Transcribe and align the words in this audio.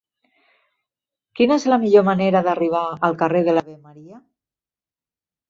Quina 1.39 1.57
és 1.61 1.65
la 1.73 1.77
millor 1.83 2.05
manera 2.07 2.41
d'arribar 2.49 2.83
al 3.09 3.15
carrer 3.21 3.45
de 3.51 3.55
l'Ave 3.59 3.77
Maria? 3.77 4.19